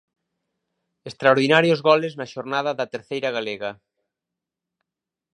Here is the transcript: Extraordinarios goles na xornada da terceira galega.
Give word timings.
Extraordinarios 1.09 1.79
goles 1.89 2.13
na 2.19 2.29
xornada 2.33 2.71
da 2.79 2.91
terceira 2.93 3.29
galega. 3.37 3.71